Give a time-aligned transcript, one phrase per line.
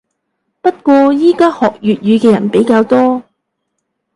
[0.63, 3.21] 不過依家學粵語嘅人比較多